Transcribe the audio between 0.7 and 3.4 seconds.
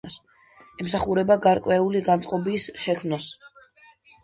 ემსახურება გარკვეული განწყობის შექმნას.